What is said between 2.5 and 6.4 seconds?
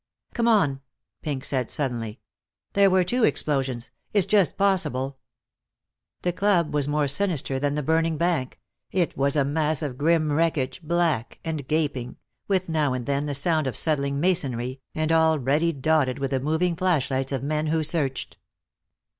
"There were two explosions. It's just possible" The